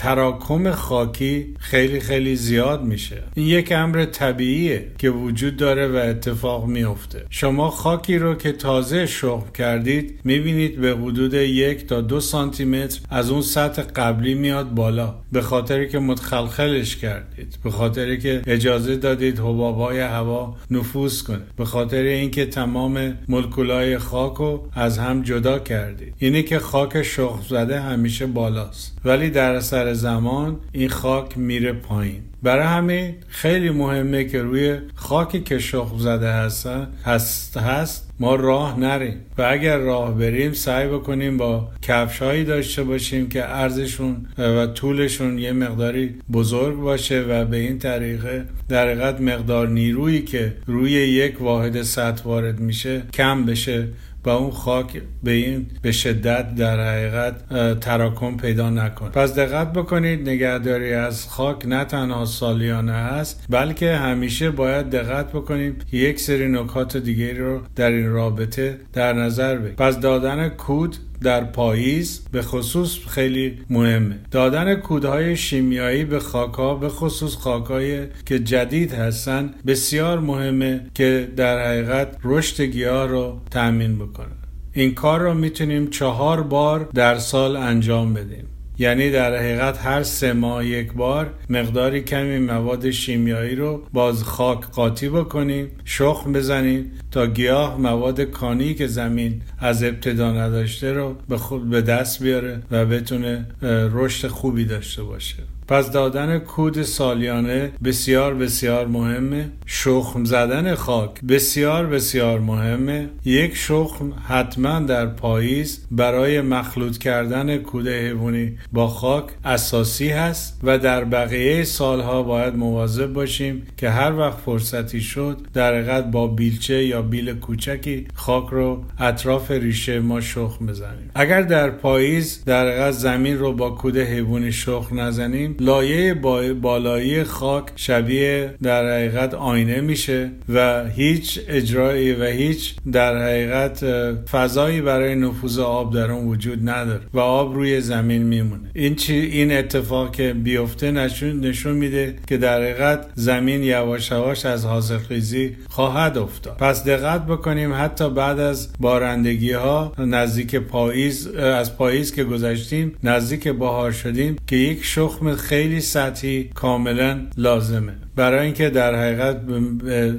تراکم 0.00 0.70
خاکی 0.70 1.54
خیلی 1.58 2.00
خیلی 2.00 2.36
زیاد 2.36 2.82
میشه. 2.84 3.22
این 3.34 3.46
یک 3.46 3.72
امر 3.72 4.04
طبیعیه 4.04 4.86
که 4.98 5.10
وجود 5.10 5.56
داره 5.56 5.88
و 5.88 5.96
اتفاق 5.96 6.66
میفته. 6.66 7.24
شما 7.30 7.70
خاکی 7.70 8.18
رو 8.18 8.34
که 8.34 8.52
تازه 8.52 9.06
شخم 9.06 9.52
کردید 9.54 10.20
می‌بینید 10.24 10.80
به 10.80 10.90
حدود 10.90 11.34
یک 11.34 11.86
تا 11.86 12.00
دو 12.00 12.20
سانتی 12.20 12.64
متر 12.64 13.00
از 13.10 13.30
اون 13.30 13.42
سطح 13.42 13.82
قبلی 13.82 14.34
میاد 14.34 14.74
بالا. 14.74 15.14
به 15.32 15.40
خاطری 15.40 15.88
که 15.88 15.98
متخلخلش 15.98 16.96
کردید. 16.96 17.58
به 17.64 17.70
خاطری 17.70 18.18
که 18.18 18.42
اجازه 18.46 18.96
دادید 18.96 19.38
حبابای 19.38 20.00
هوا 20.00 20.56
نفوذ 20.70 21.22
کنه. 21.22 21.42
به 21.56 21.64
خاطر 21.64 22.02
اینکه 22.02 22.46
تمام 22.46 23.18
ملکولای 23.28 23.98
خاک 23.98 24.34
رو 24.34 24.68
از 24.74 24.98
هم 24.98 25.22
جدا 25.22 25.58
کردید. 25.58 26.14
اینه 26.18 26.42
که 26.42 26.58
خاک 26.58 27.02
شخم 27.02 27.42
زده 27.48 27.80
همیشه 27.80 28.26
بالاست. 28.26 28.98
ولی 29.04 29.30
در 29.30 29.60
زمان 29.94 30.56
این 30.72 30.88
خاک 30.88 31.38
میره 31.38 31.72
پایین. 31.72 32.22
برای 32.42 32.66
همین 32.66 33.14
خیلی 33.28 33.70
مهمه 33.70 34.24
که 34.24 34.42
روی 34.42 34.78
خاکی 34.94 35.40
که 35.40 35.58
شخم 35.58 35.98
زده 35.98 36.32
هستن 36.32 36.88
هست 37.04 37.56
هست 37.56 38.10
ما 38.20 38.34
راه 38.34 38.80
نریم. 38.80 39.14
و 39.38 39.42
اگر 39.42 39.78
راه 39.78 40.14
بریم 40.14 40.52
سعی 40.52 40.88
بکنیم 40.88 41.36
با 41.36 41.68
کفشهایی 41.82 42.44
داشته 42.44 42.82
باشیم 42.82 43.28
که 43.28 43.48
ارزشون 43.48 44.26
و 44.38 44.66
طولشون 44.66 45.38
یه 45.38 45.52
مقداری 45.52 46.14
بزرگ 46.32 46.76
باشه 46.76 47.20
و 47.20 47.44
به 47.44 47.56
این 47.56 47.78
طریقه 47.78 48.44
در 48.68 48.88
حقیقت 48.88 49.20
مقدار 49.20 49.68
نیرویی 49.68 50.22
که 50.22 50.52
روی 50.66 50.90
یک 50.92 51.42
واحد 51.42 51.82
سطح 51.82 52.22
وارد 52.24 52.60
میشه 52.60 53.02
کم 53.12 53.46
بشه. 53.46 53.88
و 54.24 54.28
اون 54.28 54.50
خاک 54.50 55.02
به 55.22 55.30
این 55.30 55.66
به 55.82 55.92
شدت 55.92 56.54
در 56.54 56.80
حقیقت 56.80 57.34
تراکم 57.80 58.36
پیدا 58.36 58.70
نکنه 58.70 59.08
پس 59.08 59.34
دقت 59.34 59.72
بکنید 59.72 60.28
نگهداری 60.28 60.92
از 60.92 61.28
خاک 61.28 61.66
نه 61.66 61.84
تنها 61.84 62.24
سالیانه 62.24 62.92
هست 62.92 63.46
بلکه 63.48 63.96
همیشه 63.96 64.50
باید 64.50 64.90
دقت 64.90 65.32
بکنیم 65.32 65.78
یک 65.92 66.20
سری 66.20 66.48
نکات 66.48 66.96
دیگری 66.96 67.38
رو 67.38 67.60
در 67.76 67.90
این 67.90 68.10
رابطه 68.10 68.80
در 68.92 69.12
نظر 69.12 69.56
بگیریم 69.56 69.76
پس 69.76 70.00
دادن 70.00 70.48
کود 70.48 70.96
در 71.22 71.44
پاییز 71.44 72.20
به 72.32 72.42
خصوص 72.42 72.98
خیلی 73.06 73.58
مهمه. 73.70 74.18
دادن 74.30 74.74
کودهای 74.74 75.36
شیمیایی 75.36 76.04
به 76.04 76.18
خاکها 76.18 76.74
به 76.74 76.88
خصوص 76.88 77.36
خاکهای 77.36 78.06
که 78.26 78.38
جدید 78.38 78.92
هستن 78.92 79.54
بسیار 79.66 80.20
مهمه 80.20 80.86
که 80.94 81.28
در 81.36 81.66
حقیقت 81.66 82.16
رشد 82.24 82.62
گیاه 82.62 83.06
رو 83.06 83.40
تأمین 83.50 83.98
بکنه. 83.98 84.26
این 84.72 84.94
کار 84.94 85.20
رو 85.20 85.34
می‌تونیم 85.34 85.90
چهار 85.90 86.42
بار 86.42 86.88
در 86.94 87.18
سال 87.18 87.56
انجام 87.56 88.14
بدیم. 88.14 88.46
یعنی 88.80 89.10
در 89.10 89.36
حقیقت 89.36 89.86
هر 89.86 90.02
سه 90.02 90.32
ماه 90.32 90.66
یک 90.66 90.92
بار 90.92 91.34
مقداری 91.50 92.00
کمی 92.00 92.38
مواد 92.38 92.90
شیمیایی 92.90 93.56
رو 93.56 93.82
باز 93.92 94.22
خاک 94.22 94.60
قاطی 94.60 95.08
بکنیم 95.08 95.70
شخم 95.84 96.32
بزنیم 96.32 96.90
تا 97.10 97.26
گیاه 97.26 97.80
مواد 97.80 98.20
کانی 98.20 98.74
که 98.74 98.86
زمین 98.86 99.42
از 99.58 99.82
ابتدا 99.82 100.32
نداشته 100.32 100.92
رو 100.92 101.16
به 101.28 101.38
خود 101.38 101.70
به 101.70 101.82
دست 101.82 102.22
بیاره 102.22 102.62
و 102.70 102.86
بتونه 102.86 103.46
رشد 103.92 104.28
خوبی 104.28 104.64
داشته 104.64 105.02
باشه. 105.02 105.36
پس 105.70 105.90
دادن 105.90 106.38
کود 106.38 106.82
سالیانه 106.82 107.72
بسیار 107.84 108.34
بسیار 108.34 108.86
مهمه. 108.86 109.50
شخم 109.66 110.24
زدن 110.24 110.74
خاک 110.74 111.10
بسیار 111.28 111.86
بسیار 111.86 112.40
مهمه. 112.40 113.08
یک 113.24 113.56
شخم 113.56 114.12
حتما 114.28 114.80
در 114.80 115.06
پاییز 115.06 115.86
برای 115.90 116.40
مخلوط 116.40 116.98
کردن 116.98 117.56
کود 117.58 117.88
حیوانی 117.88 118.58
با 118.72 118.88
خاک 118.88 119.24
اساسی 119.44 120.08
هست 120.08 120.60
و 120.62 120.78
در 120.78 121.04
بقیه 121.04 121.64
سالها 121.64 122.22
باید 122.22 122.56
مواظب 122.56 123.12
باشیم 123.12 123.66
که 123.76 123.90
هر 123.90 124.18
وقت 124.18 124.38
فرصتی 124.38 125.00
شد 125.00 125.38
در 125.54 126.00
با 126.00 126.26
بیلچه 126.26 126.84
یا 126.84 127.02
بیل 127.02 127.34
کوچکی 127.34 128.06
خاک 128.14 128.48
رو 128.50 128.84
اطراف 128.98 129.50
ریشه 129.50 130.00
ما 130.00 130.20
شخم 130.20 130.66
بزنیم. 130.66 131.10
اگر 131.14 131.42
در 131.42 131.70
پاییز 131.70 132.44
در 132.44 132.90
زمین 132.90 133.38
رو 133.38 133.52
با 133.52 133.70
کود 133.70 133.96
حیوانی 133.96 134.52
شخم 134.52 135.00
نزنیم 135.00 135.56
لایه 135.60 136.14
بالایی 136.60 137.24
خاک 137.24 137.64
شبیه 137.76 138.54
در 138.62 138.94
حقیقت 138.94 139.34
آینه 139.34 139.80
میشه 139.80 140.30
و 140.48 140.88
هیچ 140.88 141.40
اجرایی 141.48 142.12
و 142.12 142.24
هیچ 142.24 142.74
در 142.92 143.22
حقیقت 143.22 143.84
فضایی 144.30 144.80
برای 144.80 145.14
نفوذ 145.14 145.58
آب 145.58 145.94
در 145.94 146.10
اون 146.10 146.28
وجود 146.28 146.68
نداره 146.68 147.00
و 147.14 147.18
آب 147.18 147.54
روی 147.54 147.80
زمین 147.80 148.22
میمونه. 148.22 148.70
این 148.74 148.94
چی 148.94 149.14
این 149.14 149.52
اتفاق 149.52 150.12
که 150.12 150.32
بیفته 150.32 150.90
نشون, 150.90 151.40
نشون 151.40 151.72
میده 151.72 152.14
که 152.26 152.36
در 152.36 152.62
حقیقت 152.62 153.06
زمین 153.14 153.62
یواش 153.62 154.10
یواش 154.10 154.46
از 154.46 154.64
حاصلخیزی 154.64 155.56
خواهد 155.68 156.18
افتاد. 156.18 156.56
پس 156.56 156.84
دقت 156.84 157.26
بکنیم 157.26 157.74
حتی 157.74 158.10
بعد 158.10 158.40
از 158.40 158.68
بارندگی 158.80 159.52
ها 159.52 159.92
نزدیک 159.98 160.56
پاییز 160.56 161.26
از 161.26 161.76
پاییز 161.76 162.14
که 162.14 162.24
گذشتیم 162.24 162.92
نزدیک 163.04 163.48
بهار 163.48 163.92
شدیم 163.92 164.36
که 164.46 164.56
یک 164.56 164.84
شخم 164.84 165.34
خیلی 165.50 165.80
سطحی 165.80 166.50
کاملا 166.54 167.26
لازمه. 167.36 167.96
برای 168.16 168.44
اینکه 168.44 168.70
در 168.70 168.94
حقیقت 168.94 169.40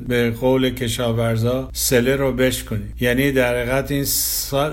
به 0.07 0.31
قول 0.31 0.69
کشاورزا 0.69 1.69
سله 1.73 2.15
رو 2.15 2.31
بشکنیم 2.31 2.93
یعنی 2.99 3.31
در 3.31 3.55
حقیقت 3.55 3.91
این 3.91 4.05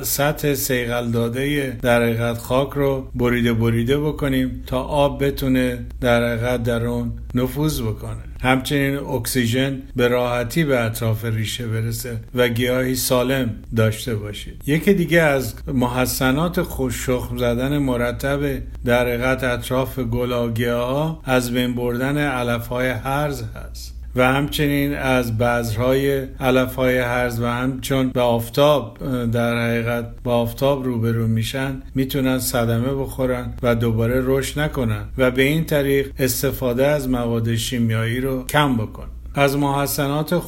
سطح 0.03 0.55
سیغل 0.55 1.11
داده 1.11 1.77
در 1.83 2.03
حقیقت 2.03 2.39
خاک 2.39 2.71
رو 2.71 3.11
بریده 3.15 3.53
بریده 3.53 3.99
بکنیم 3.99 4.63
تا 4.67 4.83
آب 4.83 5.25
بتونه 5.25 5.79
در 6.01 6.33
حقیقت 6.33 6.63
در 6.63 6.87
اون 6.87 7.13
نفوذ 7.35 7.81
بکنه. 7.81 8.29
همچنین 8.43 8.97
اکسیژن 8.97 9.83
به 9.97 10.09
راحتی 10.09 10.65
به 10.65 10.81
اطراف 10.81 11.25
ریشه 11.25 11.67
برسه 11.67 12.21
و 12.35 12.49
گیاهی 12.49 12.95
سالم 12.95 13.51
داشته 13.77 14.15
باشید. 14.15 14.63
یکی 14.67 14.95
دیگه 14.95 15.21
از 15.21 15.55
محسنات 15.67 16.63
خوش 16.63 17.07
شخم 17.07 17.37
زدن 17.37 17.79
مرتب 17.79 18.41
در 18.85 19.07
حقیقت 19.07 19.45
اطراف 19.45 19.99
ها 20.69 21.23
از 21.25 21.53
بین 21.53 21.75
بردن 21.75 22.19
علف 22.19 22.67
های 22.67 22.89
هرز 23.09 23.43
هست. 23.43 23.95
و 24.17 24.23
همچنین 24.23 24.95
از 24.95 25.39
بذرهای 25.39 26.19
علف 26.41 26.75
های 26.75 26.99
هرز 26.99 27.41
و 27.41 27.47
همچون 27.47 28.09
به 28.09 28.21
آفتاب 28.21 28.99
در 29.33 29.69
حقیقت 29.69 30.05
با 30.25 30.35
آفتاب 30.35 30.85
روبرو 30.85 31.27
میشن 31.27 31.83
می‌تونن 31.95 32.39
صدمه 32.39 32.95
بخورن 32.95 33.55
و 33.63 33.75
دوباره 33.75 34.23
رشد 34.25 34.61
نکنن 34.61 35.05
و 35.19 35.31
به 35.31 35.43
این 35.43 35.65
طریق 35.65 36.13
استفاده 36.19 36.87
از 36.87 37.09
مواد 37.09 37.55
شیمیایی 37.55 38.21
رو 38.21 38.47
کم 38.47 38.77
بکن. 38.77 39.07
از 39.35 39.57
محسنات 39.57 40.43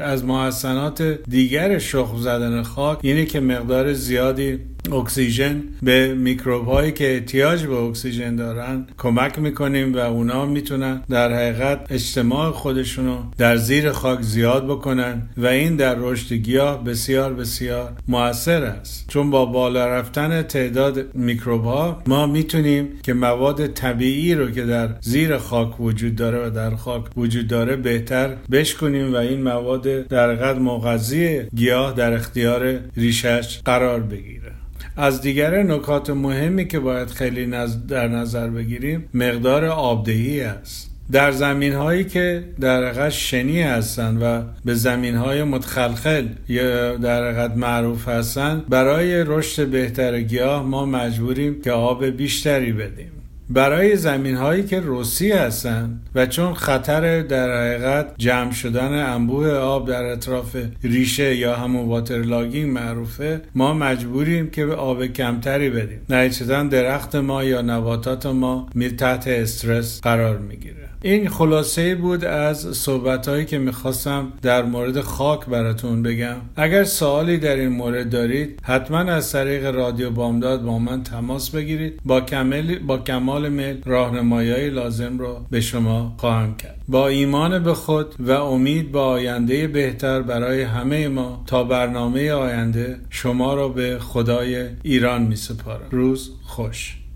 از 0.00 0.24
محسنات 0.24 1.02
دیگر 1.28 1.78
شخم 1.78 2.16
زدن 2.16 2.62
خاک 2.62 2.98
اینه 3.02 3.24
که 3.24 3.40
مقدار 3.40 3.92
زیادی 3.92 4.58
اکسیژن 4.92 5.62
به 5.82 6.14
میکروب 6.14 6.66
هایی 6.66 6.92
که 6.92 7.14
احتیاج 7.14 7.66
به 7.66 7.74
اکسیژن 7.76 8.36
دارن 8.36 8.86
کمک 8.98 9.38
می‌کنیم 9.38 9.94
و 9.94 9.98
اونا 9.98 10.46
می‌تونن 10.46 11.02
در 11.10 11.32
حقیقت 11.32 11.86
اجتماع 11.90 12.50
خودشونو 12.50 13.18
در 13.38 13.56
زیر 13.56 13.92
خاک 13.92 14.20
زیاد 14.22 14.66
بکنن 14.66 15.22
و 15.36 15.46
این 15.46 15.76
در 15.76 15.94
رشد 15.98 16.32
گیاه 16.32 16.84
بسیار 16.84 17.34
بسیار 17.34 17.92
موثر 18.08 18.64
است. 18.64 19.04
چون 19.08 19.30
با 19.30 19.46
بالا 19.46 19.86
رفتن 19.86 20.42
تعداد 20.42 21.14
میکروب 21.14 21.64
ها 21.64 22.02
ما 22.06 22.26
می‌تونیم 22.26 22.88
که 23.02 23.12
مواد 23.12 23.66
طبیعی 23.66 24.34
رو 24.34 24.50
که 24.50 24.64
در 24.64 24.88
زیر 25.00 25.36
خاک 25.36 25.80
وجود 25.80 26.16
داره 26.16 26.46
و 26.46 26.50
در 26.50 26.76
خاک 26.76 27.04
وجود 27.16 27.46
داره 27.48 27.76
بهتر 27.76 28.36
بشکنیم 28.52 29.12
و 29.12 29.16
این 29.16 29.42
مواد 29.42 30.06
در 30.06 30.30
حقیقت 30.30 30.56
مغذی 30.56 31.42
گیاه 31.56 31.94
در 31.94 32.12
اختیار 32.12 32.80
ریشش 32.96 33.60
قرار 33.64 34.00
بگیره. 34.00 34.57
از 34.98 35.20
دیگر 35.20 35.62
نکات 35.62 36.10
مهمی 36.10 36.68
که 36.68 36.78
باید 36.78 37.08
خیلی 37.08 37.52
در 37.88 38.08
نظر 38.08 38.48
بگیریم 38.48 39.08
مقدار 39.14 39.64
آبدهی 39.64 40.40
است. 40.40 40.90
در 41.12 41.32
زمین 41.32 41.72
هایی 41.72 42.04
که 42.04 42.44
در 42.60 42.84
حقیقت 42.84 43.08
شنی 43.08 43.62
هستند 43.62 44.22
و 44.22 44.42
به 44.64 44.74
زمین 44.74 45.14
های 45.14 45.42
متخلخل 45.42 46.26
یا 46.48 46.96
در 46.96 47.30
حقیقت 47.30 47.56
معروف 47.56 48.08
هستند 48.08 48.68
برای 48.68 49.24
رشد 49.24 49.68
بهتر 49.68 50.20
گیاه 50.20 50.62
ما 50.62 50.86
مجبوریم 50.86 51.62
که 51.62 51.72
آب 51.72 52.04
بیشتری 52.04 52.72
بدیم. 52.72 53.17
برای 53.50 53.96
زمین 53.96 54.36
هایی 54.36 54.64
که 54.64 54.80
روسی 54.80 55.32
هستند 55.32 56.08
و 56.14 56.26
چون 56.26 56.54
خطر 56.54 57.22
در 57.22 57.56
حقیقت 57.56 58.14
جمع 58.18 58.52
شدن 58.52 59.12
انبوه 59.12 59.50
آب 59.50 59.88
در 59.88 60.04
اطراف 60.04 60.56
ریشه 60.82 61.36
یا 61.36 61.56
همون 61.56 61.88
water 61.88 62.18
logging 62.18 62.70
معروفه 62.72 63.40
ما 63.54 63.74
مجبوریم 63.74 64.50
که 64.50 64.66
به 64.66 64.74
آب 64.74 65.06
کمتری 65.06 65.70
بدیم 65.70 66.00
نتیجتا 66.08 66.62
درخت 66.62 67.16
ما 67.16 67.44
یا 67.44 67.62
نباتات 67.62 68.26
ما 68.26 68.68
تحت 68.98 69.28
استرس 69.28 70.00
قرار 70.00 70.38
می‌گیره. 70.38 70.88
این 71.02 71.28
خلاصه 71.28 71.94
بود 71.94 72.24
از 72.24 72.58
صحبت 72.58 73.28
هایی 73.28 73.44
که 73.44 73.58
می‌خواستم 73.58 74.32
در 74.42 74.62
مورد 74.62 75.00
خاک 75.00 75.46
براتون 75.46 76.02
بگم. 76.02 76.36
اگر 76.56 76.84
سوالی 76.84 77.38
در 77.38 77.56
این 77.56 77.68
مورد 77.68 78.10
دارید 78.10 78.60
حتما 78.62 78.98
از 78.98 79.32
طریق 79.32 79.66
رادیو 79.66 80.10
بامداد 80.10 80.62
با 80.62 80.78
من 80.78 81.02
تماس 81.02 81.50
بگیرید. 81.50 82.00
با, 82.04 82.20
کمال 82.20 82.78
با 82.78 82.98
کمال 82.98 83.48
میل 83.48 83.82
راهنمایی 83.84 84.70
لازم 84.70 85.18
رو 85.18 85.40
به 85.50 85.60
شما 85.60 86.14
خواهم 86.18 86.56
کرد. 86.56 86.80
با 86.88 87.08
ایمان 87.08 87.62
به 87.62 87.74
خود 87.74 88.14
و 88.18 88.30
امید 88.30 88.92
به 88.92 88.98
آینده 88.98 89.66
بهتر 89.66 90.22
برای 90.22 90.62
همه 90.62 91.08
ما 91.08 91.44
تا 91.46 91.64
برنامه 91.64 92.32
آینده 92.32 92.96
شما 93.10 93.54
را 93.54 93.68
به 93.68 93.98
خدای 93.98 94.66
ایران 94.82 95.22
می 95.22 95.36
سپارم 95.36 95.86
روز 95.90 96.30
خوش. 96.42 96.97